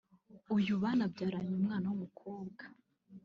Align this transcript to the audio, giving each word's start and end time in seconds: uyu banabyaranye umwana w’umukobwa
uyu 0.55 0.73
banabyaranye 0.81 1.51
umwana 1.57 1.85
w’umukobwa 1.87 2.63